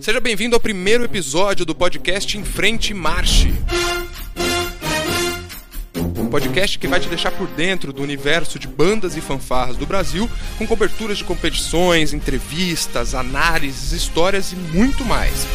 [0.00, 3.52] Seja bem-vindo ao primeiro episódio do podcast Em Frente Marche.
[6.16, 9.84] Um podcast que vai te deixar por dentro do universo de bandas e fanfarras do
[9.84, 15.46] Brasil, com coberturas de competições, entrevistas, análises, histórias e muito mais.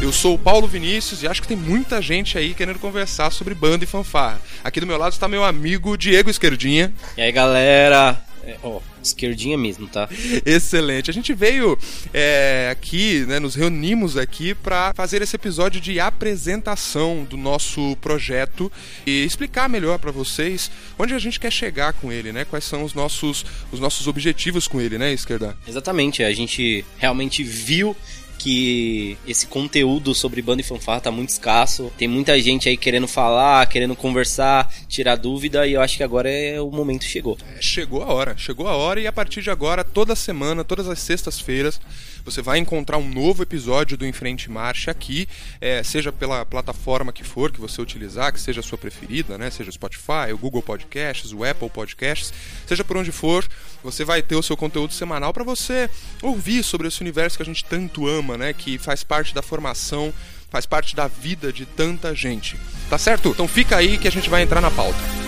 [0.00, 3.52] Eu sou o Paulo Vinícius e acho que tem muita gente aí querendo conversar sobre
[3.52, 4.40] banda e fanfarra.
[4.64, 6.94] Aqui do meu lado está meu amigo Diego Esquerdinha.
[7.16, 8.27] E aí, galera?
[8.48, 10.08] É, ó, esquerdinha mesmo, tá?
[10.46, 11.10] Excelente.
[11.10, 11.78] A gente veio
[12.14, 18.72] é, aqui, né, nos reunimos aqui para fazer esse episódio de apresentação do nosso projeto
[19.06, 22.46] e explicar melhor para vocês onde a gente quer chegar com ele, né?
[22.46, 25.54] Quais são os nossos, os nossos objetivos com ele, né, Esquerda?
[25.66, 26.22] Exatamente.
[26.22, 27.94] A gente realmente viu
[28.38, 31.92] que esse conteúdo sobre banda e fanfarra tá muito escasso.
[31.98, 36.30] Tem muita gente aí querendo falar, querendo conversar, tirar dúvida e eu acho que agora
[36.30, 37.36] é o momento chegou.
[37.56, 40.88] É, chegou a hora, chegou a hora e a partir de agora, toda semana, todas
[40.88, 41.80] as sextas-feiras,
[42.24, 45.26] você vai encontrar um novo episódio do Enfrente Marcha aqui,
[45.60, 49.50] é, seja pela plataforma que for que você utilizar, que seja a sua preferida, né?
[49.50, 52.32] Seja o Spotify, o Google Podcasts, o Apple Podcasts,
[52.66, 53.48] seja por onde for,
[53.82, 55.88] você vai ter o seu conteúdo semanal para você
[56.22, 58.52] ouvir sobre esse universo que a gente tanto ama, né?
[58.52, 60.12] Que faz parte da formação,
[60.50, 62.56] faz parte da vida de tanta gente.
[62.90, 63.30] Tá certo?
[63.30, 65.27] Então fica aí que a gente vai entrar na pauta.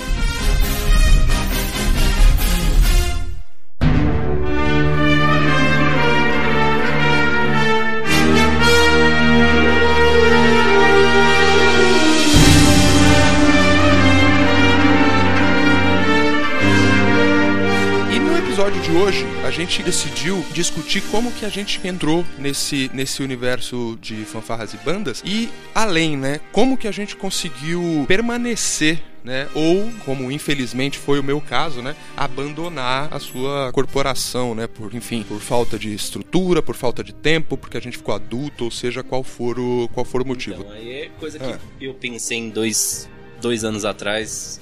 [18.71, 23.99] Episódio de hoje, a gente decidiu discutir como que a gente entrou nesse, nesse universo
[24.01, 26.41] de fanfarras e bandas e além, né?
[26.53, 29.51] Como que a gente conseguiu permanecer né?
[29.55, 31.95] Ou, como infelizmente foi o meu caso, né?
[32.17, 34.67] Abandonar a sua corporação, né?
[34.67, 38.65] Por, enfim, por falta de estrutura, por falta de tempo, porque a gente ficou adulto,
[38.65, 40.63] ou seja, qual for o, qual for o motivo.
[40.63, 41.59] Então, aí é coisa que ah.
[41.79, 43.11] eu pensei em dois,
[43.43, 44.59] dois anos atrás,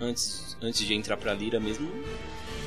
[0.00, 1.86] antes, antes de entrar pra Lira mesmo,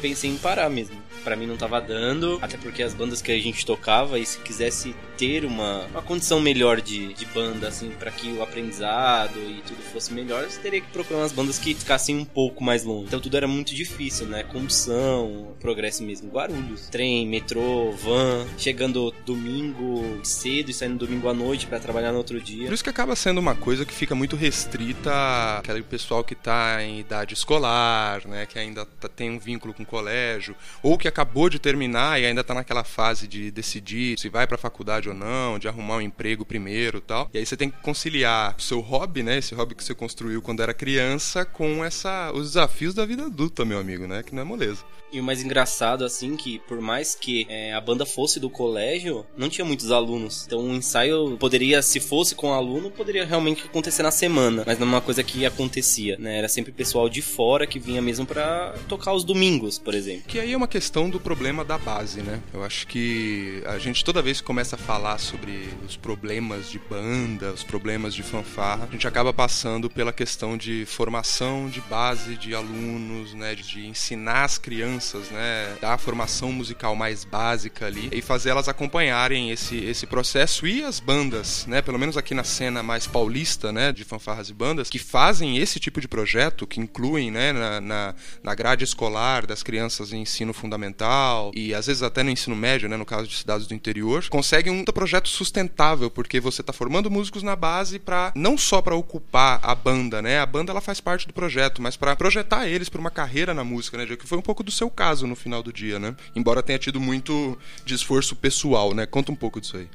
[0.03, 1.01] pensei em parar mesmo.
[1.23, 4.37] Para mim não tava dando, até porque as bandas que a gente tocava, e se
[4.39, 9.61] quisesse ter uma, uma condição melhor de, de banda, assim, para que o aprendizado e
[9.65, 13.05] tudo fosse melhor, você teria que procurar umas bandas que ficassem um pouco mais longe.
[13.07, 14.43] Então tudo era muito difícil, né?
[14.43, 21.67] Condução, progresso mesmo, Guarulhos, trem, metrô, van, chegando domingo cedo e saindo domingo à noite
[21.67, 22.65] para trabalhar no outro dia.
[22.65, 25.11] Por isso que acaba sendo uma coisa que fica muito restrita
[25.59, 28.45] àquele pessoal que tá em idade escolar, né?
[28.45, 32.41] Que ainda tá, tem um vínculo com colégio, ou que acabou de terminar e ainda
[32.41, 36.01] está naquela fase de decidir se vai para a faculdade ou não, de arrumar um
[36.01, 37.29] emprego primeiro, tal.
[37.31, 40.41] E aí você tem que conciliar o seu hobby, né, esse hobby que você construiu
[40.41, 44.41] quando era criança, com essa os desafios da vida adulta, meu amigo, né, que não
[44.41, 44.83] é moleza.
[45.13, 49.23] E o mais engraçado, assim, que por mais que é, a banda fosse do colégio,
[49.37, 50.43] não tinha muitos alunos.
[50.47, 54.63] Então o ensaio poderia, se fosse com aluno, poderia realmente acontecer na semana.
[54.65, 56.39] Mas não é uma coisa que acontecia, né?
[56.39, 60.23] Era sempre pessoal de fora que vinha mesmo para tocar os domingos, por exemplo.
[60.27, 62.41] Que aí é uma questão do problema da base, né?
[62.51, 66.79] Eu acho que a gente toda vez que começa a falar sobre os problemas de
[66.79, 72.35] banda, os problemas de fanfarra, a gente acaba passando pela questão de formação de base
[72.35, 73.53] de alunos, né?
[73.53, 78.51] De ensinar as crianças crianças, né, dar a formação musical mais básica ali e fazer
[78.51, 80.65] elas acompanharem esse, esse processo.
[80.65, 84.53] E as bandas, né, pelo menos aqui na cena mais paulista, né, de fanfarras e
[84.53, 89.45] bandas, que fazem esse tipo de projeto, que incluem, né, na, na, na grade escolar
[89.45, 93.27] das crianças em ensino fundamental e às vezes até no ensino médio, né, no caso
[93.27, 97.99] de cidades do interior, conseguem um projeto sustentável, porque você está formando músicos na base
[97.99, 101.81] para não só para ocupar a banda, né, a banda ela faz parte do projeto,
[101.81, 104.71] mas para projetar eles para uma carreira na música, né, que foi um pouco do
[104.71, 106.15] seu caso no final do dia, né?
[106.35, 109.05] Embora tenha tido muito de esforço pessoal, né?
[109.05, 109.87] Conta um pouco disso aí.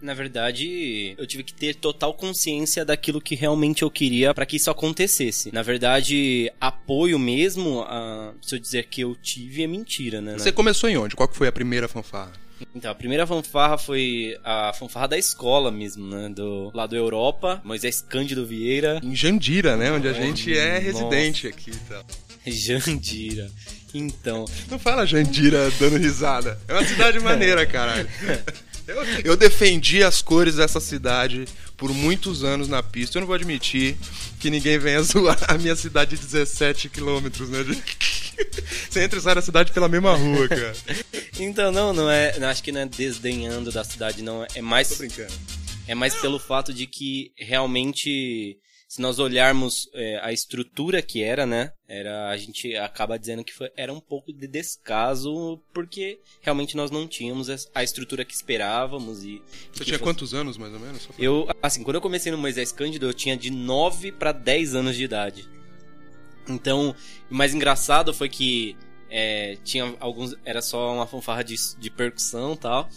[0.00, 4.56] Na verdade, eu tive que ter total consciência daquilo que realmente eu queria para que
[4.56, 5.52] isso acontecesse.
[5.52, 10.38] Na verdade, apoio mesmo, a, se eu dizer que eu tive, é mentira, né?
[10.38, 11.16] Você começou em onde?
[11.16, 12.32] Qual foi a primeira fanfarra?
[12.74, 16.28] Então, a primeira fanfarra foi a fanfarra da escola mesmo, né?
[16.28, 19.00] Do lado da Europa, Moisés Cândido Vieira.
[19.02, 19.92] Em Jandira, né?
[19.92, 22.04] Onde a gente é residente aqui e tal.
[22.46, 23.50] Jandira.
[23.94, 24.44] Então.
[24.70, 26.58] Não fala Jandira dando risada.
[26.68, 28.08] É uma cidade maneira, caralho.
[28.88, 31.44] Eu, eu, defendi as cores dessa cidade
[31.76, 33.18] por muitos anos na pista.
[33.18, 33.98] Eu não vou admitir
[34.40, 37.58] que ninguém venha zoar a minha cidade de 17 quilômetros, né?
[38.88, 40.74] Você entra e sai da cidade pela mesma rua, cara.
[41.38, 42.38] Então, não, não é.
[42.38, 44.46] Não, acho que não é desdenhando da cidade, não.
[44.54, 44.88] É mais.
[44.88, 45.34] Tô brincando.
[45.86, 48.56] É mais pelo fato de que realmente
[48.88, 51.72] se nós olharmos é, a estrutura que era, né?
[51.86, 56.90] Era, a gente acaba dizendo que foi, era um pouco de descaso, porque realmente nós
[56.90, 59.22] não tínhamos a estrutura que esperávamos.
[59.22, 60.02] E, Você tinha fosse...
[60.02, 61.06] quantos anos, mais ou menos?
[61.18, 64.96] Eu, assim, quando eu comecei no Moisés Cândido, eu tinha de 9 para 10 anos
[64.96, 65.46] de idade.
[66.48, 66.96] Então,
[67.30, 68.74] o mais engraçado foi que
[69.10, 70.34] é, tinha alguns.
[70.46, 72.88] Era só uma fanfarra de, de percussão e tal.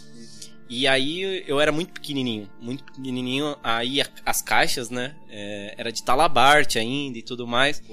[0.71, 3.57] E aí eu era muito pequenininho, muito pequenininho.
[3.61, 5.13] Aí as caixas, né?
[5.29, 7.83] É, era de talabarte ainda e tudo mais.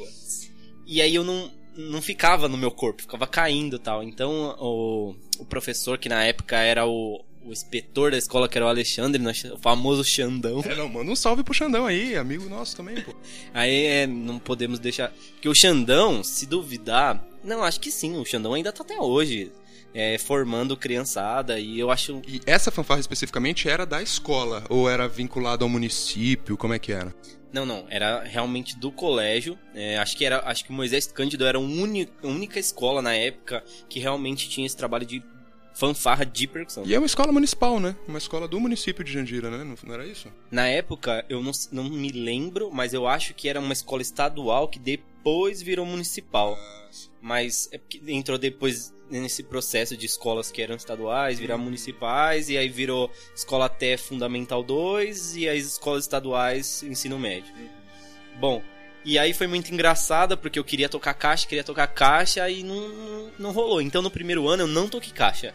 [0.86, 4.00] E aí eu não, não ficava no meu corpo, ficava caindo tal.
[4.00, 8.64] Então o, o professor, que na época era o, o inspetor da escola, que era
[8.64, 9.20] o Alexandre,
[9.52, 10.62] o famoso Xandão.
[10.64, 13.12] É, não, manda um salve pro Xandão aí, amigo nosso também, pô.
[13.52, 15.12] Aí é, não podemos deixar.
[15.32, 17.26] Porque o Xandão, se duvidar.
[17.42, 19.50] Não, acho que sim, o Xandão ainda tá até hoje
[19.94, 22.22] é, formando criançada e eu acho.
[22.26, 26.56] E essa fanfarra especificamente era da escola ou era vinculado ao município?
[26.56, 27.14] Como é que era?
[27.52, 29.58] Não, não, era realmente do colégio.
[29.74, 33.98] É, acho que era, acho que Moisés Cândido era a única escola na época que
[33.98, 35.22] realmente tinha esse trabalho de
[35.78, 36.82] fanfarra de percussão.
[36.84, 37.94] E é uma escola municipal, né?
[38.06, 39.64] Uma escola do município de Jandira, né?
[39.64, 40.28] Não, era isso?
[40.50, 44.68] Na época, eu não, não me lembro, mas eu acho que era uma escola estadual
[44.68, 46.58] que depois virou municipal.
[47.22, 52.56] Mas é porque entrou depois nesse processo de escolas que eram estaduais, virar municipais, e
[52.56, 57.52] aí virou escola até Fundamental 2 e as escolas estaduais ensino médio.
[58.38, 58.62] Bom,
[59.04, 62.88] e aí foi muito engraçada porque eu queria tocar caixa, queria tocar caixa e não,
[62.88, 63.80] não, não rolou.
[63.80, 65.54] Então no primeiro ano eu não toquei caixa.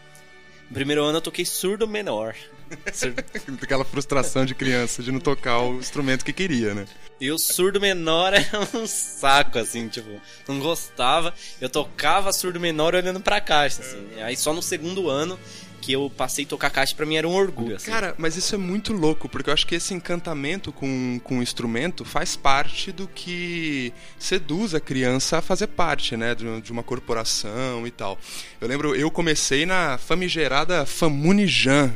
[0.68, 2.34] No primeiro ano eu toquei surdo menor.
[3.62, 6.86] Aquela frustração de criança de não tocar o instrumento que queria, né?
[7.20, 11.32] E o surdo menor era um saco, assim, tipo, não gostava.
[11.60, 14.20] Eu tocava surdo menor olhando pra caixa, assim.
[14.20, 15.38] Aí só no segundo ano
[15.84, 17.76] que eu passei a tocar caixa para mim era um orgulho.
[17.76, 17.90] Assim.
[17.90, 21.42] Cara, mas isso é muito louco, porque eu acho que esse encantamento com, com o
[21.42, 26.82] instrumento faz parte do que seduz a criança a fazer parte, né, de, de uma
[26.82, 28.18] corporação e tal.
[28.58, 31.92] Eu lembro, eu comecei na famigerada Famunijan,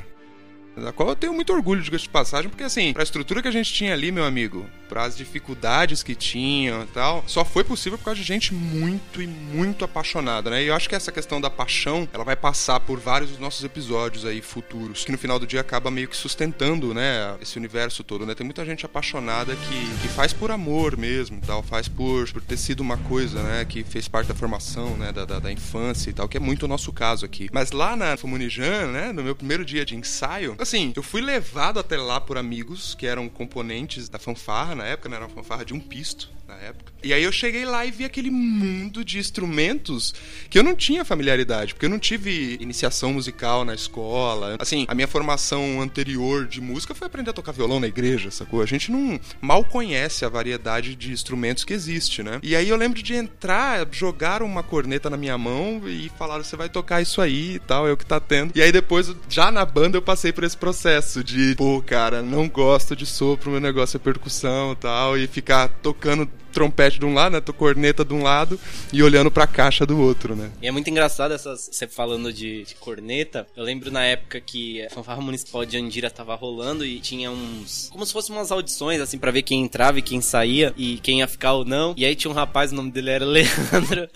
[0.85, 3.73] da qual eu tenho muito orgulho de passagem, porque assim, pra estrutura que a gente
[3.73, 8.07] tinha ali, meu amigo, para as dificuldades que tinham e tal, só foi possível por
[8.07, 10.63] causa de gente muito e muito apaixonada, né?
[10.63, 13.63] E eu acho que essa questão da paixão, ela vai passar por vários dos nossos
[13.65, 18.03] episódios aí futuros, que no final do dia acaba meio que sustentando, né, esse universo
[18.03, 18.35] todo, né?
[18.35, 22.57] Tem muita gente apaixonada que, que faz por amor mesmo, tal, faz por, por ter
[22.57, 26.13] sido uma coisa, né, que fez parte da formação, né, da, da, da infância e
[26.13, 27.49] tal, que é muito o nosso caso aqui.
[27.53, 31.81] Mas lá na Fumunijan, né, no meu primeiro dia de ensaio, assim, eu fui levado
[31.81, 35.17] até lá por amigos que eram componentes da fanfarra na época, né?
[35.17, 36.93] Era uma fanfarra de um pisto na época.
[37.03, 40.15] E aí eu cheguei lá e vi aquele mundo de instrumentos
[40.49, 44.57] que eu não tinha familiaridade, porque eu não tive iniciação musical na escola.
[44.59, 48.63] Assim, a minha formação anterior de música foi aprender a tocar violão na igreja, sacou?
[48.63, 52.41] A gente não mal conhece a variedade de instrumentos que existe, né?
[52.43, 56.57] E aí eu lembro de entrar, jogar uma corneta na minha mão e falaram: você
[56.57, 58.53] vai tocar isso aí e tal, é o que tá tendo.
[58.57, 62.49] E aí depois, já na banda, eu passei por esse processo de, pô, cara, não
[62.49, 67.15] gosto de sopro, meu negócio é percussão e tal, e ficar tocando trompete de um
[67.15, 67.41] lado, né?
[67.41, 68.59] Tô corneta de um lado
[68.93, 70.51] e olhando pra caixa do outro, né?
[70.61, 71.69] E é muito engraçado essas.
[71.71, 73.47] Você falando de, de, corneta.
[73.57, 77.89] Eu lembro na época que a fanfarra municipal de Andira tava rolando e tinha uns.
[77.93, 81.21] Como se fossem umas audições, assim, para ver quem entrava e quem saía e quem
[81.21, 81.95] ia ficar ou não.
[81.97, 84.09] E aí tinha um rapaz, o nome dele era Leandro.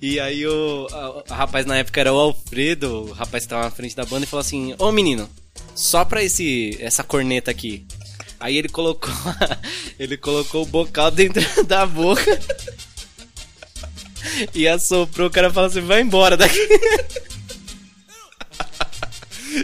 [0.00, 0.86] E aí o,
[1.28, 4.28] rapaz na época era o Alfredo, o rapaz que tava na frente da banda, e
[4.28, 5.28] falou assim: Ô menino,
[5.76, 7.86] só pra esse, essa corneta aqui.
[8.40, 9.12] Aí ele colocou
[9.98, 12.40] ele colocou o bocal dentro da boca
[14.54, 15.28] e assoprou.
[15.28, 16.58] O cara falou assim: vai embora daqui.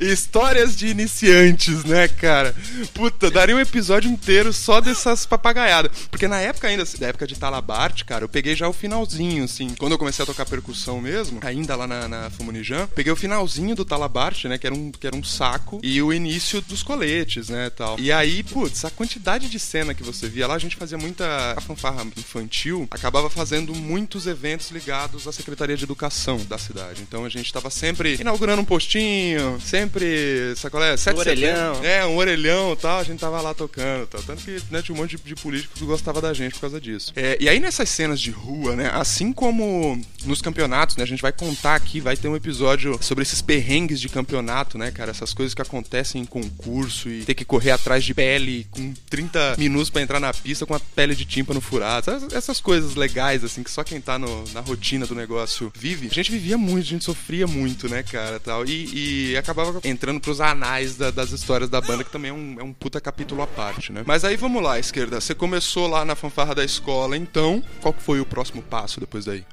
[0.00, 2.54] Histórias de iniciantes, né, cara?
[2.94, 5.92] Puta, daria um episódio inteiro só dessas papagaiadas.
[6.10, 9.74] Porque na época ainda, da época de Talabarte, cara, eu peguei já o finalzinho, assim.
[9.78, 13.74] Quando eu comecei a tocar percussão mesmo, ainda lá na, na Fumunijan, peguei o finalzinho
[13.74, 17.48] do Talabarte, né, que era, um, que era um saco, e o início dos coletes,
[17.48, 17.98] né, tal.
[17.98, 21.56] E aí, putz, a quantidade de cena que você via lá, a gente fazia muita
[21.66, 27.02] fanfarra infantil, acabava fazendo muitos eventos ligados à Secretaria de Educação da cidade.
[27.02, 30.94] Então a gente tava sempre inaugurando um postinho, sempre sempre, sabe qual é?
[30.94, 31.84] um orelhão.
[31.84, 34.22] É, um orelhão e tal, a gente tava lá tocando tal.
[34.22, 36.80] Tanto que né, tinha um monte de, de políticos que gostava da gente por causa
[36.80, 37.12] disso.
[37.16, 41.22] É, e aí nessas cenas de rua, né, assim como nos campeonatos, né, a gente
[41.22, 45.34] vai contar aqui, vai ter um episódio sobre esses perrengues de campeonato, né, cara, essas
[45.34, 49.90] coisas que acontecem em concurso e ter que correr atrás de pele com 30 minutos
[49.90, 52.10] para entrar na pista com a pele de tímpano furado.
[52.10, 56.08] Essas, essas coisas legais, assim, que só quem tá no, na rotina do negócio vive.
[56.10, 58.64] A gente vivia muito, a gente sofria muito, né, cara, tal.
[58.64, 62.34] E, e acabava só entrando pros anais da, das histórias da banda, que também é
[62.34, 64.02] um, é um puta capítulo à parte, né?
[64.06, 65.20] Mas aí vamos lá, esquerda.
[65.20, 69.44] Você começou lá na fanfarra da escola, então, qual foi o próximo passo depois daí?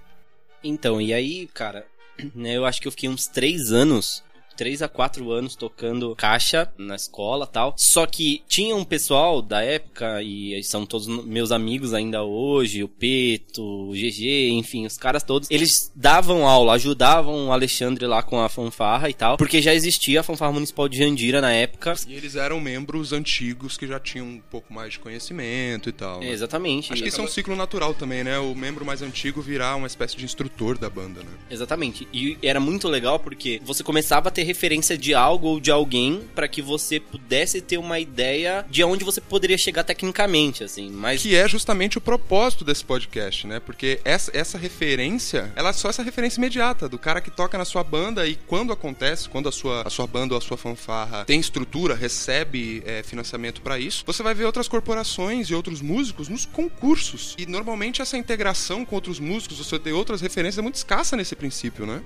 [0.63, 1.85] Então, e aí, cara,
[2.35, 4.23] né, eu acho que eu fiquei uns três anos
[4.59, 7.73] 3 a 4 anos tocando caixa na escola tal.
[7.77, 12.89] Só que tinha um pessoal da época, e são todos meus amigos ainda hoje, o
[12.89, 18.41] Peto, o GG, enfim, os caras todos, eles davam aula, ajudavam o Alexandre lá com
[18.41, 21.93] a fanfarra e tal, porque já existia a fanfarra municipal de Jandira na época.
[22.05, 26.19] E eles eram membros antigos que já tinham um pouco mais de conhecimento e tal.
[26.19, 26.31] Né?
[26.31, 26.91] exatamente.
[26.91, 28.37] Acho que isso é um ciclo natural também, né?
[28.39, 31.31] O membro mais antigo virar uma espécie de instrutor da banda, né?
[31.49, 32.05] Exatamente.
[32.11, 36.27] E era muito legal porque você começava a ter referência de algo ou de alguém
[36.33, 40.89] para que você pudesse ter uma ideia de onde você poderia chegar tecnicamente, assim.
[40.89, 43.59] Mas que é justamente o propósito desse podcast, né?
[43.59, 47.65] Porque essa, essa referência, ela é só essa referência imediata do cara que toca na
[47.65, 51.25] sua banda e quando acontece, quando a sua, a sua banda ou a sua fanfarra
[51.25, 56.27] tem estrutura, recebe é, financiamento para isso, você vai ver outras corporações e outros músicos
[56.27, 57.35] nos concursos.
[57.37, 61.35] E normalmente essa integração com outros músicos, você ter outras referências é muito escassa nesse
[61.35, 62.01] princípio, né?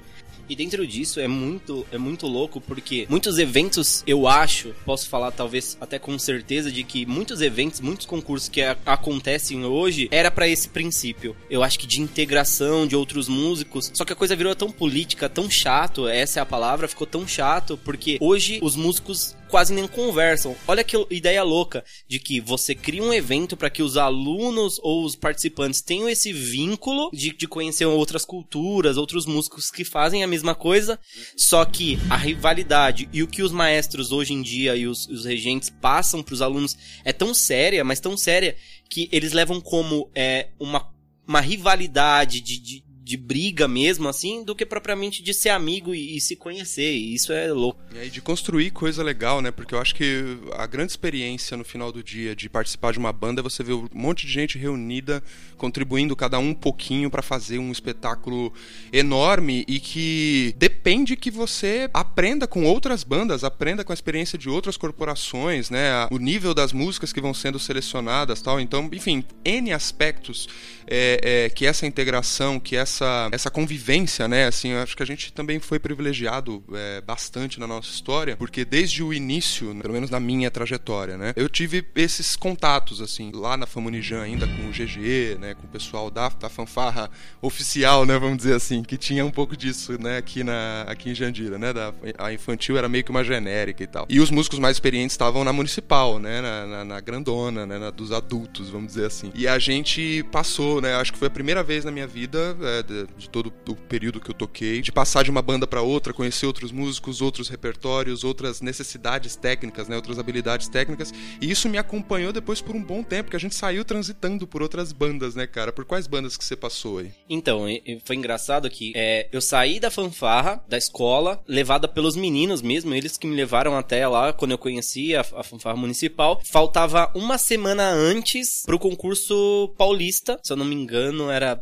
[0.50, 5.32] E dentro disso é muito, é muito louco porque muitos eventos, eu acho, posso falar
[5.32, 10.30] talvez até com certeza de que muitos eventos, muitos concursos que a, acontecem hoje era
[10.30, 11.36] para esse princípio.
[11.50, 13.92] Eu acho que de integração de outros músicos.
[13.94, 17.28] Só que a coisa virou tão política, tão chato, essa é a palavra, ficou tão
[17.28, 20.56] chato porque hoje os músicos quase nem conversam.
[20.68, 25.06] Olha que ideia louca de que você cria um evento para que os alunos ou
[25.06, 30.28] os participantes tenham esse vínculo de, de conhecer outras culturas, outros músicos que fazem a
[30.28, 31.00] mesma coisa,
[31.38, 35.24] só que a rivalidade e o que os maestros hoje em dia e os, os
[35.24, 38.56] regentes passam para os alunos é tão séria, mas tão séria,
[38.90, 40.92] que eles levam como é, uma,
[41.28, 46.16] uma rivalidade de, de de briga mesmo, assim, do que propriamente de ser amigo e,
[46.16, 46.94] e, se conhecer.
[46.94, 47.80] E isso é louco.
[47.94, 49.52] E aí de construir coisa legal, né?
[49.52, 53.12] Porque eu acho que a grande experiência no final do dia de participar de uma
[53.12, 55.22] banda é você ver um monte de gente reunida,
[55.58, 58.54] contribuindo cada um um pouquinho para fazer um espetáculo
[58.92, 64.50] enorme e que depende que você aprenda com outras bandas, aprenda com a experiência de
[64.50, 66.08] outras corporações, né?
[66.12, 68.60] O nível das músicas que vão sendo selecionadas tal.
[68.60, 70.48] Então, enfim, N aspectos
[70.88, 72.93] é, é, que essa integração, que essa,
[73.32, 74.46] essa convivência, né?
[74.48, 79.02] Assim, acho que a gente também foi privilegiado é, bastante na nossa história, porque desde
[79.02, 81.34] o início, pelo menos na minha trajetória, né?
[81.36, 85.54] Eu tive esses contatos, assim, lá na Famunijan ainda com o GG, né?
[85.54, 87.10] Com o pessoal da, da fanfarra
[87.42, 88.18] oficial, né?
[88.20, 90.18] Vamos dizer assim, que tinha um pouco disso, né?
[90.18, 91.74] Aqui, na, aqui em Jandira, né?
[91.74, 94.06] Da, a infantil era meio que uma genérica e tal.
[94.10, 96.42] E os músicos mais experientes estavam na municipal, né?
[96.42, 97.78] Na, na, na grandona, né?
[97.78, 99.32] Na, dos adultos, vamos dizer assim.
[99.34, 100.96] E a gente passou né?
[100.96, 104.20] Acho que foi a primeira vez na minha vida, é, de, de, todo o período
[104.20, 108.24] que eu toquei, de passar de uma banda para outra, conhecer outros músicos, outros repertórios,
[108.24, 109.96] outras necessidades técnicas, né?
[109.96, 111.14] Outras habilidades técnicas.
[111.40, 114.62] E isso me acompanhou depois por um bom tempo, que a gente saiu transitando por
[114.62, 115.72] outras bandas, né, cara?
[115.72, 117.12] Por quais bandas que você passou aí?
[117.30, 117.66] Então,
[118.04, 123.18] foi engraçado que é, eu saí da fanfarra, da escola, levada pelos meninos mesmo, eles
[123.18, 126.42] que me levaram até lá quando eu conheci a, a fanfarra municipal.
[126.44, 131.62] Faltava uma semana antes pro concurso paulista, se eu não não me engano, era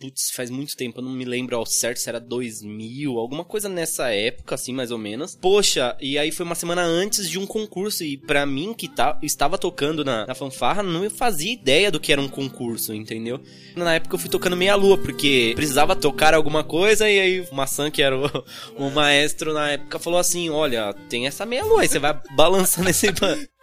[0.00, 3.68] Putz, faz muito tempo, eu não me lembro ao certo se era 2000, alguma coisa
[3.68, 5.34] nessa época, assim, mais ou menos.
[5.34, 9.18] Poxa, e aí foi uma semana antes de um concurso, e para mim, que tá,
[9.22, 13.38] estava tocando na, na fanfarra, não fazia ideia do que era um concurso, entendeu?
[13.74, 17.90] Na época eu fui tocando meia-lua, porque precisava tocar alguma coisa, e aí o Maçã,
[17.90, 18.44] que era o,
[18.78, 23.08] o maestro na época, falou assim: Olha, tem essa meia-lua, aí você vai balançando esse.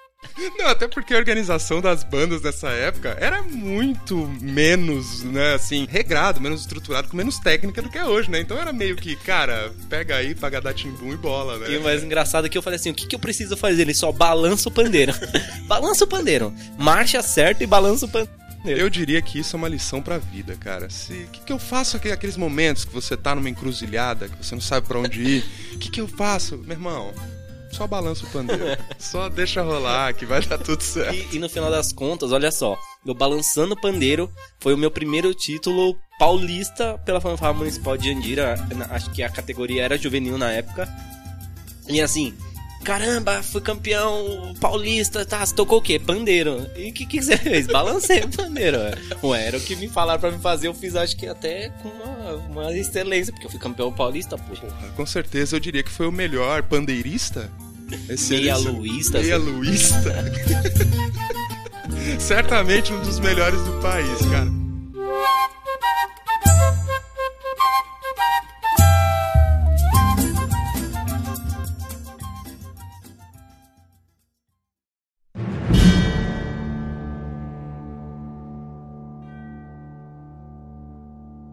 [0.58, 6.42] Não, até porque a organização das bandas nessa época era muito menos, né, assim, regrado,
[6.42, 8.40] menos estruturado, com menos técnica do que é hoje, né?
[8.40, 11.72] Então era meio que, cara, pega aí, paga da timbum e bola, né?
[11.72, 13.84] E o mais engraçado é que eu falei assim, o que, que eu preciso fazer?
[13.84, 15.14] Ele só balança o pandeiro.
[15.68, 16.54] balança o pandeiro.
[16.78, 18.44] Marcha certa e balança o pandeiro.
[18.66, 20.88] Eu diria que isso é uma lição pra vida, cara.
[20.88, 24.62] O que, que eu faço aqueles momentos que você tá numa encruzilhada, que você não
[24.62, 25.44] sabe para onde ir?
[25.74, 26.58] O que, que eu faço?
[26.60, 27.14] Meu irmão,
[27.74, 28.64] só balança o pandeiro.
[29.00, 31.14] só deixa rolar que vai dar tudo certo.
[31.14, 34.92] E, e, no final das contas, olha só, eu balançando o pandeiro foi o meu
[34.92, 38.56] primeiro título paulista pela fanfarra municipal de Andira.
[38.90, 40.88] Acho que a categoria era juvenil na época.
[41.90, 42.34] E assim,
[42.84, 45.46] caramba, fui campeão paulista, tá?
[45.46, 45.98] Você tocou o quê?
[45.98, 46.70] Pandeiro.
[46.76, 47.66] E o que, que você fez?
[47.68, 48.78] Balancei o pandeiro.
[49.24, 51.90] Ué, era o que me falaram pra me fazer, eu fiz acho que até com
[51.90, 54.56] uma, uma excelência, porque eu fui campeão paulista, pô.
[54.56, 57.50] Porra, com certeza eu diria que foi o melhor pandeirista.
[58.10, 59.20] Esse meia luísta.
[59.20, 60.32] Meia luísta.
[62.20, 64.64] Certamente um dos melhores do país, cara.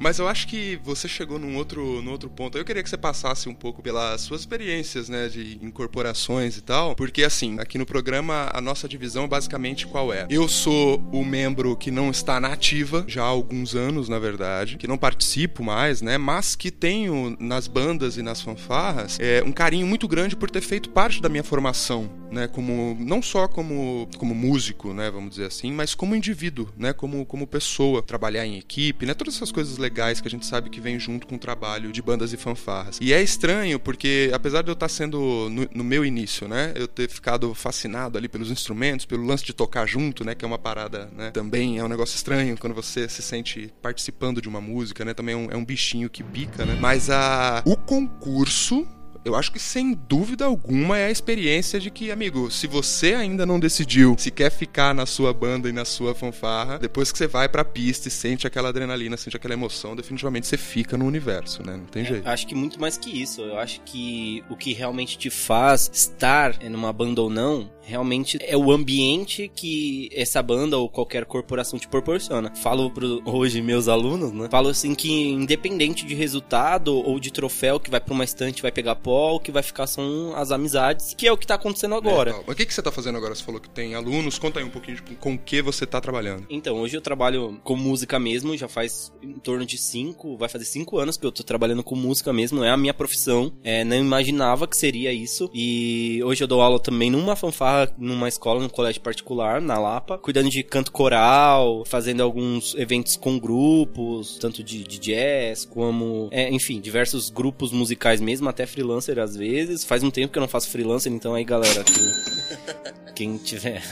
[0.00, 2.57] Mas eu acho que você chegou num outro, num outro ponto.
[2.57, 6.97] Eu queria que você passasse um pouco pelas suas experiências, né, de incorporações e tal,
[6.97, 10.26] porque assim, aqui no programa a nossa divisão basicamente qual é?
[10.30, 14.78] Eu sou o membro que não está na ativa já há alguns anos, na verdade,
[14.78, 19.52] que não participo mais, né, mas que tenho nas bandas e nas fanfarras é, um
[19.52, 24.09] carinho muito grande por ter feito parte da minha formação, né, como não só como
[24.16, 28.57] como músico, né, vamos dizer assim, mas como indivíduo, né, como como pessoa, trabalhar em
[28.57, 31.38] equipe, né, todas essas coisas legais que a gente sabe que vem junto com o
[31.38, 32.99] trabalho de bandas e fanfarras.
[33.00, 36.87] E é estranho porque apesar de eu estar sendo no, no meu início, né, eu
[36.87, 40.59] ter ficado fascinado ali pelos instrumentos, pelo lance de tocar junto, né, que é uma
[40.59, 45.04] parada, né, também é um negócio estranho quando você se sente participando de uma música,
[45.04, 46.76] né, também é um, é um bichinho que pica, né.
[46.80, 48.87] Mas a o concurso
[49.25, 53.45] eu acho que sem dúvida alguma é a experiência de que, amigo, se você ainda
[53.45, 57.27] não decidiu se quer ficar na sua banda e na sua fanfarra, depois que você
[57.27, 61.62] vai pra pista e sente aquela adrenalina, sente aquela emoção, definitivamente você fica no universo,
[61.65, 61.77] né?
[61.77, 62.27] Não tem É, jeito.
[62.29, 63.41] acho que muito mais que isso.
[63.43, 68.56] Eu acho que o que realmente te faz estar numa banda ou não, realmente é
[68.56, 72.54] o ambiente que essa banda ou qualquer corporação te proporciona.
[72.54, 74.49] Falo pro, hoje meus alunos, né?
[74.50, 78.70] Falo assim que independente de resultado ou de troféu que vai pra uma estante vai
[78.70, 81.94] pegar pó, o que vai ficar são as amizades, que é o que tá acontecendo
[81.94, 82.30] agora.
[82.30, 82.44] Legal.
[82.47, 83.35] Mas o que, que você tá fazendo agora?
[83.35, 84.38] Você falou que tem alunos.
[84.38, 86.47] Conta aí um pouquinho de com o que você tá trabalhando.
[86.49, 90.64] Então, hoje eu trabalho com música mesmo, já faz em torno de cinco, vai fazer
[90.64, 93.52] cinco anos que eu tô trabalhando com música mesmo, é a minha profissão.
[93.64, 95.50] É, não imaginava que seria isso.
[95.52, 100.18] E hoje eu dou aula também numa fanfarra, numa escola, num colégio particular, na Lapa,
[100.18, 106.50] cuidando de canto coral, fazendo alguns eventos com grupos, tanto de, de jazz, como, é,
[106.50, 109.84] enfim, diversos grupos musicais mesmo, até freelancer às vezes.
[109.84, 113.82] Faz um tempo que eu não faço freelancer, então aí galera, que, quem tiver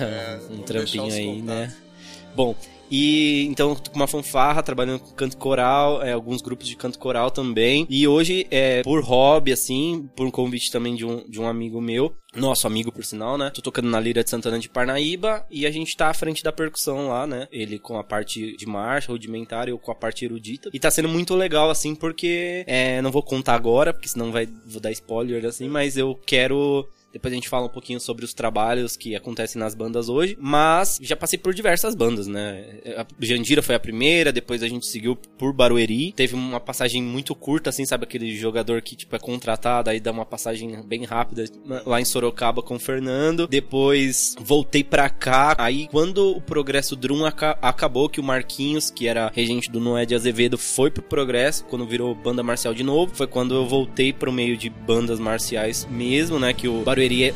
[0.44, 1.74] um vamos trampinho deixar os aí, né?
[2.38, 2.54] Bom,
[2.88, 7.32] e então com uma fanfarra, trabalhando com canto coral, é, alguns grupos de canto coral
[7.32, 7.84] também.
[7.90, 11.80] E hoje, é, por hobby, assim, por um convite também de um, de um amigo
[11.80, 13.50] meu, nosso amigo por sinal, né?
[13.52, 16.52] Tô tocando na Lira de Santana de Parnaíba e a gente tá à frente da
[16.52, 17.48] percussão lá, né?
[17.50, 20.70] Ele com a parte de marcha, rudimentar, eu com a parte erudita.
[20.72, 24.48] E tá sendo muito legal, assim, porque é, não vou contar agora, porque senão vai
[24.64, 28.34] vou dar spoiler, assim, mas eu quero depois a gente fala um pouquinho sobre os
[28.34, 30.36] trabalhos que acontecem nas bandas hoje.
[30.40, 32.80] Mas já passei por diversas bandas, né?
[32.96, 36.12] A Jandira foi a primeira, depois a gente seguiu por Barueri.
[36.12, 38.04] Teve uma passagem muito curta, assim, sabe?
[38.04, 41.44] Aquele jogador que, tipo, é contratado, aí dá uma passagem bem rápida
[41.86, 43.46] lá em Sorocaba com o Fernando.
[43.46, 45.56] Depois voltei pra cá.
[45.58, 50.04] Aí, quando o Progresso Drum aca acabou, que o Marquinhos, que era regente do Noé
[50.04, 53.14] de Azevedo, foi pro Progresso, quando virou banda marcial de novo.
[53.14, 56.52] Foi quando eu voltei pro meio de bandas marciais mesmo, né?
[56.52, 56.82] Que o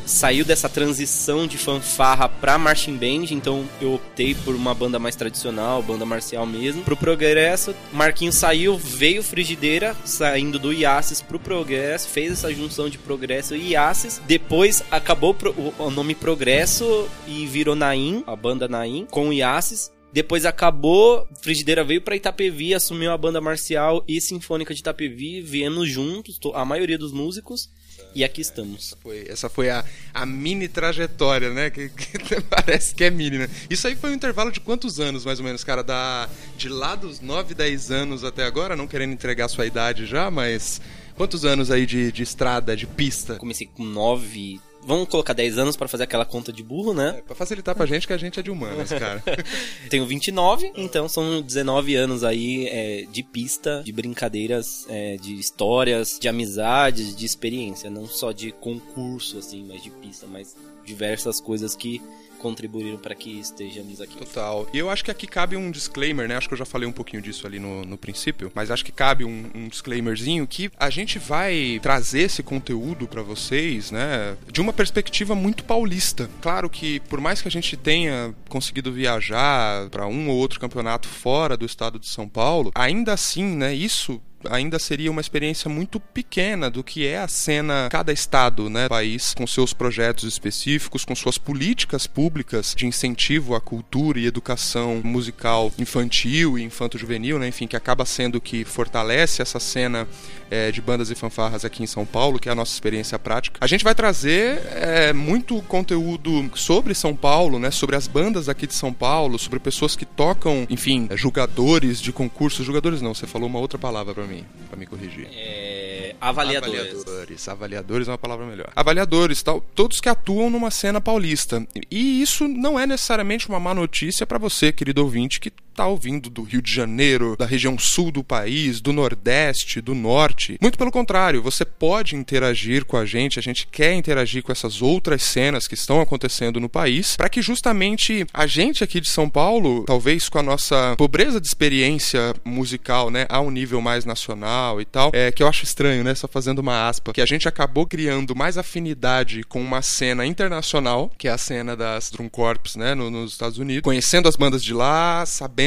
[0.07, 5.17] saiu dessa transição de fanfarra pra marching band, então eu optei por uma banda mais
[5.17, 6.83] tradicional, banda marcial mesmo.
[6.83, 12.99] Pro Progresso, Marquinhos saiu, veio Frigideira, saindo do Iasis pro Progresso, fez essa junção de
[12.99, 14.21] Progresso e Iasis.
[14.27, 15.37] Depois acabou
[15.79, 19.91] o nome Progresso e virou Naim, a banda Naim, com o Iasis.
[20.13, 25.89] Depois acabou, Frigideira veio pra Itapevi, assumiu a banda marcial e sinfônica de Itapevi, viemos
[25.89, 27.71] juntos, to- a maioria dos músicos,
[28.15, 28.95] e aqui estamos.
[29.03, 31.71] Foi, essa foi a, a mini trajetória, né?
[31.71, 33.49] Que, que parece que é mini, né?
[33.71, 35.83] Isso aí foi um intervalo de quantos anos, mais ou menos, cara?
[35.83, 40.31] Da, de lá dos 9, 10 anos até agora, não querendo entregar sua idade já,
[40.31, 40.79] mas
[41.17, 43.37] quantos anos aí de, de estrada, de pista?
[43.37, 47.17] Comecei com 9, vamos colocar 10 anos pra fazer aquela conta de burro, né?
[47.19, 49.23] É, pra facilitar pra gente que a gente é de humanas, cara.
[49.89, 56.19] Tenho 29, então são 19 anos aí é, de pista, de brincadeiras, é, de histórias,
[56.21, 57.91] de amizades, de experiência.
[57.91, 62.03] Não só de concurso, assim, mas de pista, mas diversas coisas que
[62.43, 64.19] contribuíram para que estejamos aqui.
[64.19, 64.67] Total.
[64.73, 66.37] E eu acho que aqui cabe um disclaimer, né?
[66.37, 68.91] Acho que eu já falei um pouquinho disso ali no, no princípio, mas acho que
[68.91, 74.37] cabe um, um disclaimerzinho que a gente vai trazer esse conteúdo pra vocês, né?
[74.51, 76.29] De uma perspectiva muito paulista.
[76.41, 81.07] Claro que por mais que a gente tenha conseguido viajar pra um ou outro campeonato
[81.07, 83.73] fora do estado de São Paulo, ainda assim, né?
[83.73, 88.89] Isso ainda seria uma experiência muito pequena do que é a cena cada estado, né,
[88.89, 95.01] país com seus projetos específicos, com suas políticas públicas de incentivo à cultura e educação
[95.05, 100.07] musical infantil e infanto-juvenil, né, enfim, que acaba sendo que fortalece essa cena
[100.51, 103.59] é, de bandas e fanfarras aqui em São Paulo, que é a nossa experiência prática.
[103.61, 108.67] A gente vai trazer é, muito conteúdo sobre São Paulo, né, sobre as bandas aqui
[108.67, 113.49] de São Paulo, sobre pessoas que tocam, enfim, jogadores de concursos, jogadores não, você falou
[113.49, 114.32] uma outra palavra para mim,
[114.69, 115.29] para me corrigir.
[115.33, 116.81] É, avaliadores.
[116.81, 117.49] Avaliadores.
[117.49, 118.73] Avaliadores é uma palavra melhor.
[118.75, 121.67] Avaliadores, tal, todos que atuam numa cena paulista.
[121.91, 126.29] E isso não é necessariamente uma má notícia para você, querido ouvinte, que tá ouvindo
[126.29, 130.59] do Rio de Janeiro, da região sul do país, do Nordeste, do Norte.
[130.61, 134.83] Muito pelo contrário, você pode interagir com a gente, a gente quer interagir com essas
[134.83, 139.29] outras cenas que estão acontecendo no país, para que justamente a gente aqui de São
[139.29, 144.81] Paulo, talvez com a nossa pobreza de experiência musical, né, a um nível mais nacional
[144.81, 147.49] e tal, é que eu acho estranho, né, só fazendo uma aspa, que a gente
[147.49, 152.77] acabou criando mais afinidade com uma cena internacional, que é a cena das Drum Corps,
[152.77, 155.62] né, no, nos Estados Unidos, conhecendo as bandas de lá, sabendo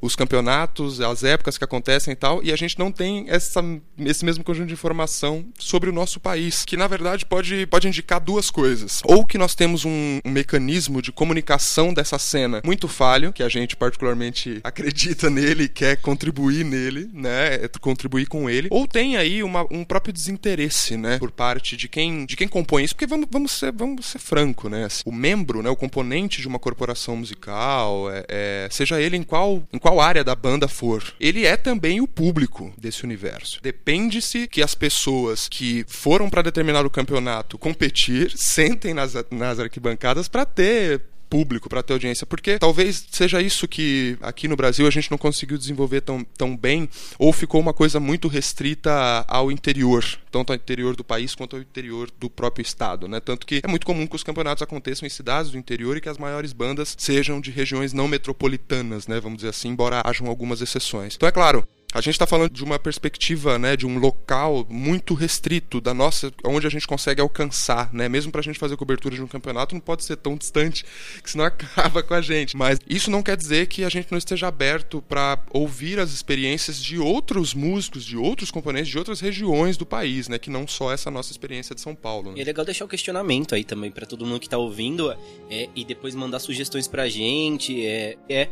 [0.00, 3.62] os campeonatos, as épocas que acontecem e tal, e a gente não tem essa,
[3.98, 8.20] esse mesmo conjunto de informação sobre o nosso país, que na verdade pode, pode indicar
[8.20, 9.00] duas coisas.
[9.04, 13.48] Ou que nós temos um, um mecanismo de comunicação dessa cena muito falho, que a
[13.48, 19.66] gente particularmente acredita nele quer contribuir nele, né, contribuir com ele, ou tem aí uma,
[19.70, 23.52] um próprio desinteresse, né, por parte de quem, de quem compõe isso, porque vamos, vamos,
[23.52, 28.24] ser, vamos ser franco, né, o membro, né, o componente de uma corporação musical, é,
[28.28, 32.06] é, seja ele em qual, em qual área da banda for, ele é também o
[32.06, 33.60] público desse universo.
[33.62, 40.44] Depende-se que as pessoas que foram para determinado campeonato competir sentem nas, nas arquibancadas para
[40.44, 45.10] ter público, para ter audiência, porque talvez seja isso que aqui no Brasil a gente
[45.10, 50.52] não conseguiu desenvolver tão, tão bem, ou ficou uma coisa muito restrita ao interior, tanto
[50.52, 53.20] ao interior do país quanto ao interior do próprio estado, né?
[53.20, 56.08] Tanto que é muito comum que os campeonatos aconteçam em cidades do interior e que
[56.08, 59.20] as maiores bandas sejam de regiões não metropolitanas, né?
[59.20, 61.14] Vamos dizer assim, embora hajam algumas exceções.
[61.16, 65.14] Então é claro, a gente está falando de uma perspectiva, né, de um local muito
[65.14, 68.06] restrito da nossa, onde a gente consegue alcançar, né?
[68.06, 70.84] Mesmo para a gente fazer cobertura de um campeonato, não pode ser tão distante
[71.24, 72.54] que senão acaba com a gente.
[72.54, 76.82] Mas isso não quer dizer que a gente não esteja aberto para ouvir as experiências
[76.82, 80.38] de outros músicos, de outros componentes, de outras regiões do país, né?
[80.38, 82.32] Que não só essa nossa experiência de São Paulo.
[82.32, 82.38] Né?
[82.38, 85.10] E é legal deixar o questionamento aí também para todo mundo que está ouvindo
[85.50, 87.86] é, e depois mandar sugestões para a gente.
[87.86, 88.48] É, é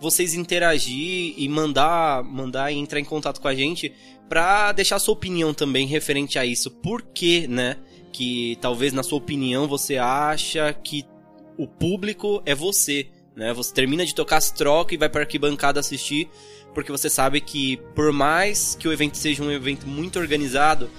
[0.00, 3.92] vocês interagir e mandar, mandar e entrar em contato com a gente
[4.28, 6.70] para deixar sua opinião também referente a isso.
[6.70, 7.76] Por que, né?
[8.12, 11.04] Que talvez na sua opinião você acha que
[11.56, 13.52] o público é você, né?
[13.52, 16.28] Você termina de tocar as trocas e vai para arquibancada assistir,
[16.74, 20.90] porque você sabe que por mais que o evento seja um evento muito organizado,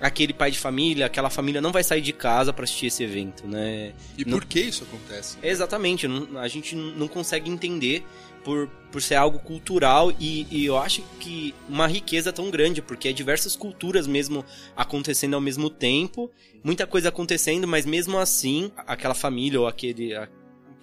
[0.00, 3.46] aquele pai de família, aquela família não vai sair de casa para assistir esse evento,
[3.46, 3.92] né?
[4.16, 4.38] E não...
[4.38, 5.38] por que isso acontece?
[5.42, 6.06] Exatamente,
[6.38, 8.04] a gente não consegue entender
[8.46, 13.08] por, por ser algo cultural e, e, eu acho que uma riqueza tão grande, porque
[13.08, 14.44] é diversas culturas mesmo
[14.76, 16.30] acontecendo ao mesmo tempo,
[16.62, 20.14] muita coisa acontecendo, mas mesmo assim, aquela família ou aquele,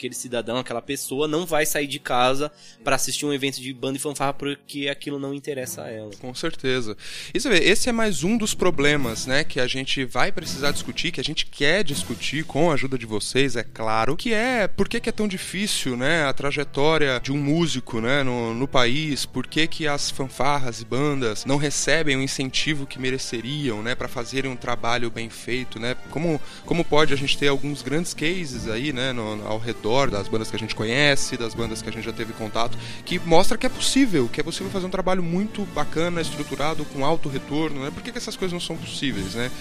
[0.04, 2.52] aquele cidadão, aquela pessoa não vai sair de casa
[2.84, 6.12] para assistir um evento de banda e fanfarra porque aquilo não interessa a ela.
[6.20, 6.98] Com certeza.
[7.34, 10.72] E você vê, esse é mais um dos problemas, né, que a gente vai precisar
[10.72, 14.68] discutir, que a gente quer discutir com a ajuda de vocês, é claro, que é
[14.68, 18.68] por que, que é tão difícil, né, a trajetória de um músico, né, no, no
[18.68, 23.96] país, por que, que as fanfarras e bandas não recebem o incentivo que mereceriam, né,
[23.96, 25.96] para fazerem um trabalho bem feito, né?
[26.10, 30.28] Como como pode a gente ter alguns grandes cases aí, né, no, ao redor das
[30.28, 33.58] bandas que a gente conhece, das bandas que a gente já teve contato, que mostra
[33.58, 37.84] que é possível, que é possível fazer um trabalho muito bacana, estruturado, com alto retorno,
[37.84, 37.92] né?
[37.92, 39.52] Por que, que essas coisas não são possíveis, né?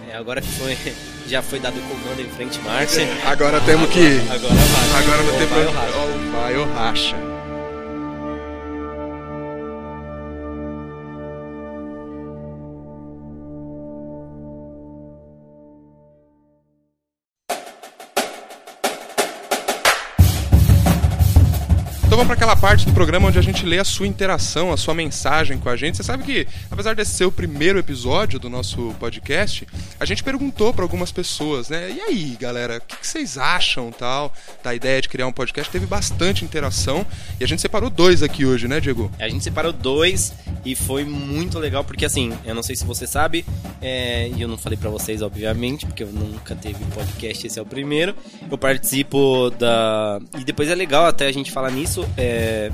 [0.10, 0.78] é, agora que foi,
[1.28, 3.02] já foi dado o comando em frente marcha.
[3.26, 4.20] Agora temos que.
[4.32, 5.04] Agora vai.
[5.04, 6.32] Agora não tem Vai, problema.
[6.42, 7.16] vai ou racha.
[22.14, 24.78] Então vamos para aquela parte do programa onde a gente lê a sua interação, a
[24.78, 25.98] sua mensagem com a gente.
[25.98, 29.68] Você sabe que, apesar desse ser o primeiro episódio do nosso podcast,
[30.00, 31.90] a gente perguntou para algumas pessoas, né?
[31.90, 34.32] E aí, galera, o que, que vocês acham tal
[34.64, 35.72] da ideia de criar um podcast?
[35.72, 37.04] Teve bastante interação
[37.40, 39.12] e a gente separou dois aqui hoje, né, Diego?
[39.18, 43.08] A gente separou dois e foi muito legal, porque assim, eu não sei se você
[43.08, 43.44] sabe,
[43.82, 47.62] é, e eu não falei pra vocês, obviamente, porque eu nunca teve podcast, esse é
[47.62, 48.16] o primeiro.
[48.52, 50.22] Eu participo da.
[50.40, 52.03] E depois é legal até a gente falar nisso.
[52.18, 52.72] É,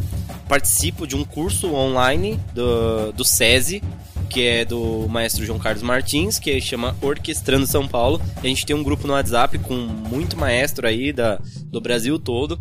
[0.48, 3.84] participo de um curso online do, do SESI,
[4.30, 8.22] que é do maestro João Carlos Martins, que chama Orquestrando São Paulo.
[8.38, 12.60] A gente tem um grupo no WhatsApp com muito maestro aí da, do Brasil todo.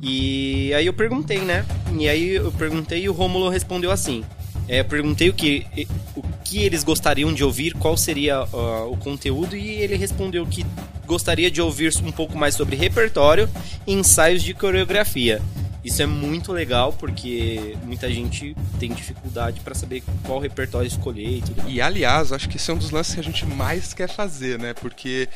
[0.00, 1.64] E aí eu perguntei, né?
[1.98, 4.24] E aí eu perguntei e o Rômulo respondeu assim.
[4.68, 5.66] É, perguntei o que,
[6.14, 10.64] o que eles gostariam de ouvir, qual seria ó, o conteúdo, e ele respondeu que
[11.06, 13.48] gostaria de ouvir um pouco mais sobre repertório
[13.86, 15.40] e ensaios de coreografia.
[15.84, 21.40] Isso é muito legal porque muita gente tem dificuldade para saber qual repertório escolher e
[21.40, 21.62] tudo.
[21.66, 24.58] E aliás, acho que esse é um dos lances que a gente mais quer fazer,
[24.58, 24.74] né?
[24.74, 25.28] Porque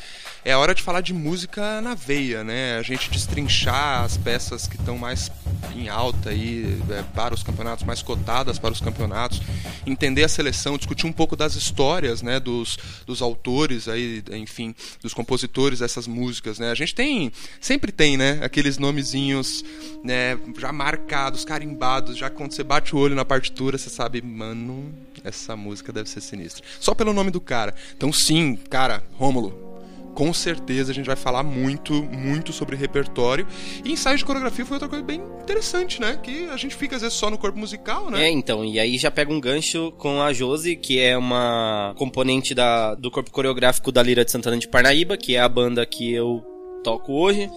[0.45, 2.77] é hora de falar de música na veia, né?
[2.77, 5.31] A gente destrinchar as peças que estão mais
[5.75, 9.41] em alta aí é, para os campeonatos, mais cotadas para os campeonatos,
[9.85, 12.39] entender a seleção, discutir um pouco das histórias, né?
[12.39, 16.71] Dos, dos autores aí, enfim, dos compositores dessas músicas, né?
[16.71, 18.39] A gente tem, sempre tem, né?
[18.43, 19.63] Aqueles nomezinhos,
[20.03, 20.37] né?
[20.57, 25.55] Já marcados, carimbados, já quando você bate o olho na partitura, você sabe, mano, essa
[25.55, 26.63] música deve ser sinistra.
[26.79, 27.73] Só pelo nome do cara.
[27.95, 29.72] Então sim, cara, Rômulo,
[30.13, 33.47] com certeza a gente vai falar muito, muito sobre repertório.
[33.83, 36.19] E ensaio de coreografia foi outra coisa bem interessante, né?
[36.21, 38.25] Que a gente fica às vezes só no corpo musical, né?
[38.25, 42.53] É, então, e aí já pega um gancho com a Josi, que é uma componente
[42.53, 46.13] da, do corpo coreográfico da Lira de Santana de Parnaíba, que é a banda que
[46.13, 46.43] eu
[46.83, 47.49] toco hoje.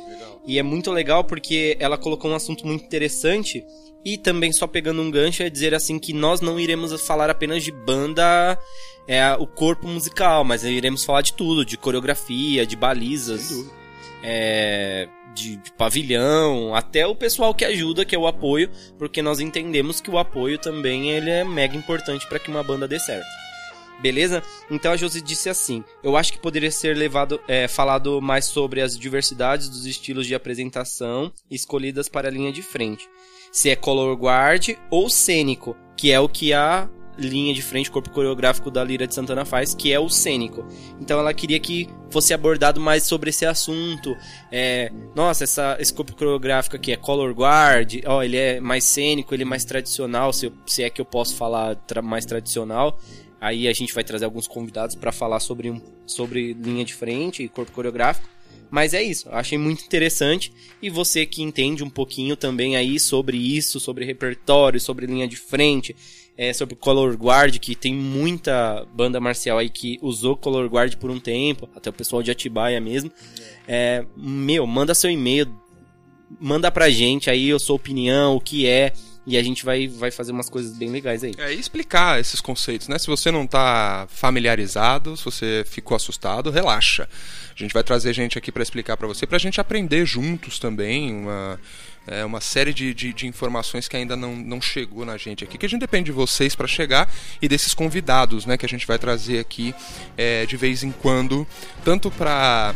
[0.46, 3.64] E é muito legal porque ela colocou um assunto muito interessante.
[4.04, 7.64] E também, só pegando um gancho, é dizer assim que nós não iremos falar apenas
[7.64, 8.56] de banda,
[9.08, 13.50] é, o corpo musical, mas iremos falar de tudo, de coreografia, de balizas,
[14.22, 19.40] é, de, de pavilhão, até o pessoal que ajuda, que é o apoio, porque nós
[19.40, 23.45] entendemos que o apoio também ele é mega importante para que uma banda dê certo.
[24.00, 24.42] Beleza?
[24.70, 28.80] Então a Josi disse assim: Eu acho que poderia ser levado, é, falado mais sobre
[28.80, 33.08] as diversidades dos estilos de apresentação escolhidas para a linha de frente.
[33.50, 38.10] Se é color guard ou cênico, que é o que a linha de frente, corpo
[38.10, 40.66] coreográfico da Lira de Santana faz, que é o cênico.
[41.00, 44.14] Então ela queria que fosse abordado mais sobre esse assunto.
[44.52, 49.32] É, nossa, essa, esse corpo coreográfico aqui é color guard, ó, ele é mais cênico,
[49.34, 53.00] ele é mais tradicional, se, eu- se é que eu posso falar tra- mais tradicional.
[53.46, 57.44] Aí a gente vai trazer alguns convidados para falar sobre, um, sobre linha de frente
[57.44, 58.28] e corpo coreográfico.
[58.68, 60.52] Mas é isso, achei muito interessante.
[60.82, 65.36] E você que entende um pouquinho também aí sobre isso, sobre repertório, sobre linha de
[65.36, 65.94] frente,
[66.36, 71.08] é, sobre color guard, que tem muita banda marcial aí que usou color guard por
[71.08, 73.12] um tempo, até o pessoal de Atibaia mesmo.
[73.68, 75.46] É, meu, manda seu e-mail,
[76.40, 78.92] manda pra gente aí a sua opinião, o que é,
[79.26, 81.34] e a gente vai, vai fazer umas coisas bem legais aí.
[81.36, 82.96] É, e explicar esses conceitos, né?
[82.98, 87.08] Se você não tá familiarizado, se você ficou assustado, relaxa.
[87.54, 91.12] A gente vai trazer gente aqui para explicar para você, pra gente aprender juntos também,
[91.12, 91.58] uma,
[92.06, 95.58] é, uma série de, de, de informações que ainda não, não chegou na gente aqui,
[95.58, 97.12] que a gente depende de vocês para chegar
[97.42, 98.56] e desses convidados, né?
[98.56, 99.74] Que a gente vai trazer aqui
[100.16, 101.46] é, de vez em quando,
[101.84, 102.74] tanto para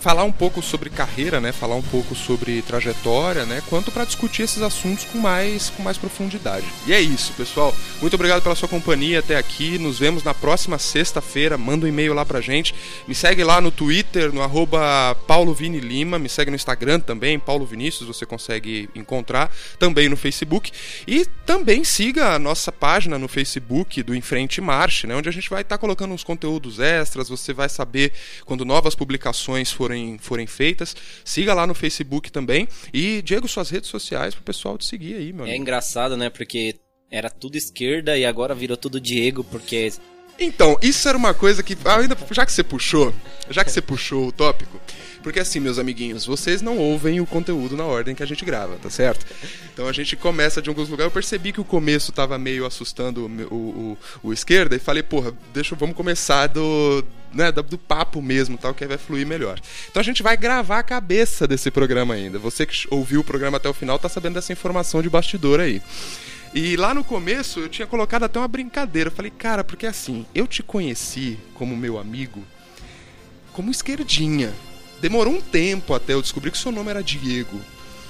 [0.00, 1.52] falar um pouco sobre carreira, né?
[1.52, 3.62] Falar um pouco sobre trajetória, né?
[3.68, 6.66] Quanto para discutir esses assuntos com mais, com mais profundidade.
[6.86, 7.74] E é isso, pessoal.
[8.00, 9.78] Muito obrigado pela sua companhia até aqui.
[9.78, 11.58] Nos vemos na próxima sexta-feira.
[11.58, 12.74] Manda um e-mail lá pra gente.
[13.06, 16.18] Me segue lá no Twitter, no arroba Paulo Vini Lima.
[16.18, 19.54] Me segue no Instagram também, Paulo Vinícius, você consegue encontrar.
[19.78, 20.72] Também no Facebook.
[21.06, 25.14] E também siga a nossa página no Facebook do Enfrente Marche, né?
[25.14, 27.28] Onde a gente vai estar tá colocando uns conteúdos extras.
[27.28, 28.12] Você vai saber
[28.46, 30.94] quando novas publicações forem, forem feitas.
[31.24, 32.66] Siga lá no Facebook também.
[32.92, 35.62] E, Diego, suas redes sociais pro pessoal te seguir aí, meu É amigo.
[35.62, 36.28] engraçado, né?
[36.30, 36.76] Porque
[37.10, 39.92] era tudo esquerda e agora virou tudo Diego, porque
[40.40, 41.76] Então, isso era uma coisa que.
[41.84, 43.14] ah, Ainda, já que você puxou,
[43.50, 44.80] já que você puxou o tópico.
[45.22, 48.76] Porque assim, meus amiguinhos, vocês não ouvem o conteúdo na ordem que a gente grava,
[48.76, 49.26] tá certo?
[49.72, 51.10] Então a gente começa de alguns lugares.
[51.10, 55.34] Eu percebi que o começo tava meio assustando o, o, o, esquerda e falei, porra,
[55.52, 59.60] deixa, vamos começar do, né, do, do papo mesmo, tal, que vai fluir melhor.
[59.90, 62.38] Então a gente vai gravar a cabeça desse programa ainda.
[62.38, 65.82] Você que ouviu o programa até o final tá sabendo dessa informação de bastidor aí.
[66.52, 69.08] E lá no começo eu tinha colocado até uma brincadeira.
[69.08, 72.44] Eu falei, cara, porque assim, eu te conheci como meu amigo
[73.52, 74.52] como esquerdinha.
[75.00, 77.60] Demorou um tempo até eu descobrir que seu nome era Diego.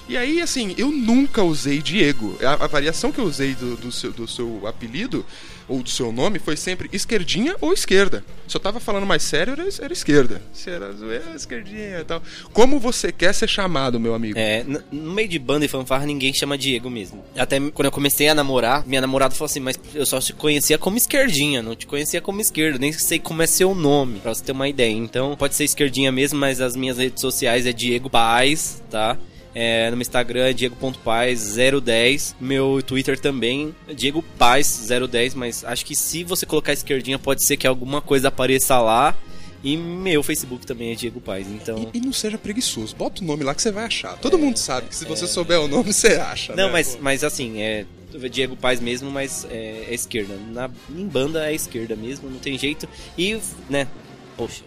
[0.08, 2.36] E aí, assim, eu nunca usei Diego.
[2.42, 5.24] A, a variação que eu usei do, do seu, do seu apelido,
[5.70, 8.24] ou do seu nome, foi sempre esquerdinha ou esquerda.
[8.48, 10.42] Se eu tava falando mais sério, era, era esquerda.
[10.52, 12.20] Se era zoeira, esquerdinha e tal.
[12.52, 14.36] Como você quer ser chamado, meu amigo?
[14.36, 17.24] É, no meio de banda e fanfarra ninguém chama Diego mesmo.
[17.36, 20.76] Até quando eu comecei a namorar, minha namorada falou assim, mas eu só te conhecia
[20.76, 24.42] como esquerdinha, não te conhecia como esquerda, nem sei como é seu nome, pra você
[24.42, 24.90] ter uma ideia.
[24.92, 29.16] Então, pode ser esquerdinha mesmo, mas as minhas redes sociais é Diego Paz, tá?
[29.54, 32.34] É, no meu Instagram é diego.paz010.
[32.40, 37.42] Meu Twitter também é Diego Paz 010, mas acho que se você colocar esquerdinha, pode
[37.44, 39.16] ser que alguma coisa apareça lá.
[39.62, 41.90] E meu Facebook também é Diego Paz, então...
[41.92, 42.96] E, e não seja preguiçoso.
[42.96, 44.16] Bota o nome lá que você vai achar.
[44.16, 46.56] Todo mundo sabe que se você souber o nome, você acha.
[46.56, 46.72] Não, né?
[46.72, 47.84] mas, mas assim, é
[48.30, 50.34] Diego Paz mesmo, mas é, é esquerda.
[50.50, 52.88] Na, em banda é esquerda mesmo, não tem jeito.
[53.18, 53.86] E, né,
[54.34, 54.62] poxa,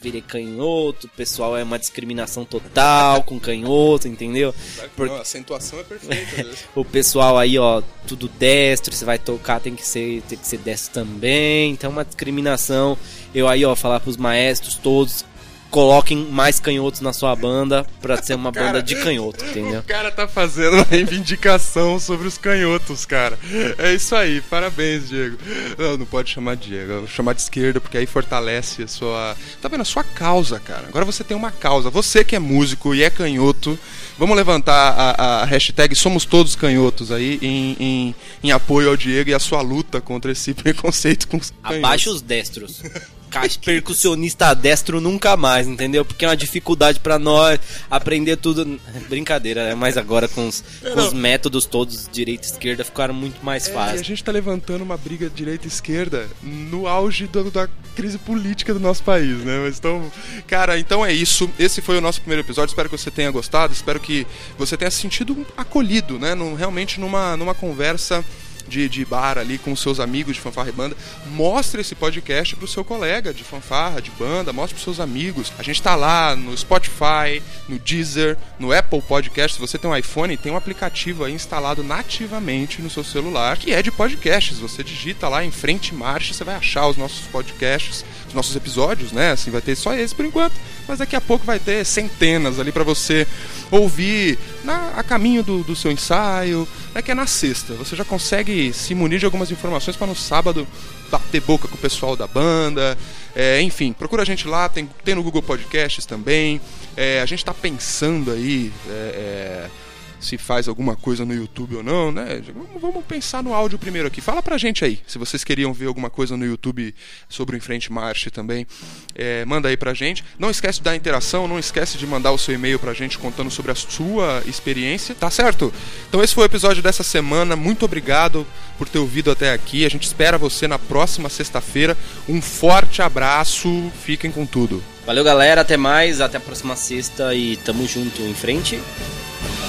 [0.00, 4.54] virei canhoto, o pessoal é uma discriminação total com canhoto, entendeu?
[4.96, 6.42] por- Não, a acentuação é perfeita.
[6.44, 6.54] né?
[6.74, 10.58] O pessoal aí, ó, tudo destro, você vai tocar, tem que ser, tem que ser
[10.58, 11.72] destro também.
[11.72, 12.96] Então, uma discriminação.
[13.34, 15.24] Eu aí, ó, falar pros maestros todos,
[15.70, 19.80] coloquem mais canhotos na sua banda pra ser uma Cara, banda de canhoto, entendeu?
[19.80, 23.38] O cara tá fazendo uma reivindicação sobre os canhotos, cara.
[23.78, 25.36] É isso aí, parabéns, Diego.
[25.76, 29.36] Não, não pode chamar Diego, chamar de esquerda, porque aí fortalece a sua.
[29.60, 29.82] Tá vendo?
[29.82, 30.86] A sua causa, cara.
[30.88, 31.90] Agora você tem uma causa.
[31.90, 33.78] Você que é músico e é canhoto,
[34.18, 39.30] vamos levantar a, a hashtag Somos Todos Canhotos aí em, em, em apoio ao Diego
[39.30, 41.84] e a sua luta contra esse preconceito com os canhotos.
[41.84, 42.82] Abaixa os destros.
[43.30, 46.04] Caixa percussionista destro nunca mais, entendeu?
[46.04, 47.58] Porque é uma dificuldade pra nós
[47.90, 48.80] aprender tudo.
[49.08, 49.74] Brincadeira, né?
[49.74, 50.62] Mas agora com os,
[50.94, 54.06] com os métodos todos, direita e esquerda, ficaram muito mais É, e a fáceis.
[54.06, 58.80] gente tá levantando uma briga direita e esquerda no auge do- da crise política do
[58.80, 59.60] nosso país, né?
[59.64, 60.10] Mas então,
[60.46, 61.50] cara, então é isso.
[61.58, 62.70] Esse foi o nosso primeiro episódio.
[62.72, 63.72] Espero que você tenha gostado.
[63.72, 66.34] Espero que você tenha se sentido acolhido, né?
[66.34, 68.24] Num- realmente numa, numa conversa.
[68.68, 72.68] De, de bar ali com seus amigos de fanfarra e banda, mostre esse podcast pro
[72.68, 75.52] seu colega de fanfarra, de banda, mostre pros seus amigos.
[75.58, 79.54] A gente tá lá no Spotify, no Deezer, no Apple Podcast.
[79.54, 83.72] Se você tem um iPhone, tem um aplicativo aí instalado nativamente no seu celular, que
[83.72, 84.58] é de podcasts.
[84.58, 89.12] Você digita lá em frente marcha, você vai achar os nossos podcasts, os nossos episódios,
[89.12, 89.32] né?
[89.32, 90.54] Assim, vai ter só esse por enquanto,
[90.86, 93.26] mas daqui a pouco vai ter centenas ali para você
[93.70, 96.66] ouvir na, a caminho do, do seu ensaio.
[96.94, 97.74] É que é na sexta.
[97.74, 100.66] Você já consegue se munir de algumas informações para no sábado
[101.10, 102.96] bater boca com o pessoal da banda.
[103.34, 106.60] É, enfim, procura a gente lá, tem, tem no Google Podcasts também.
[106.96, 108.72] É, a gente tá pensando aí.
[108.88, 109.87] é, é,
[110.20, 112.42] se faz alguma coisa no YouTube ou não, né?
[112.80, 114.20] Vamos- pensar no áudio primeiro aqui.
[114.20, 116.94] Fala pra gente aí, se vocês queriam ver alguma coisa no YouTube
[117.28, 118.66] sobre o Enfrente Marche também,
[119.14, 120.24] é, manda aí pra gente.
[120.38, 123.72] Não esquece da interação, não esquece de mandar o seu e-mail pra gente contando sobre
[123.72, 125.72] a sua experiência, tá certo?
[126.08, 127.56] Então esse foi o episódio dessa semana.
[127.56, 129.84] Muito obrigado por ter ouvido até aqui.
[129.86, 131.96] A gente espera você na próxima sexta-feira.
[132.28, 134.82] Um forte abraço, fiquem com tudo.
[135.08, 135.62] Valeu, galera.
[135.62, 136.20] Até mais.
[136.20, 138.78] Até a próxima sexta e tamo junto em frente.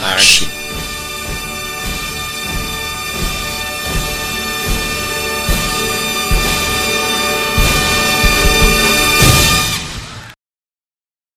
[0.02, 0.69] Marche.